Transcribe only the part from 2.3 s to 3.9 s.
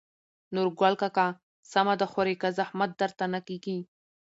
که زحمت درته نه کېږي.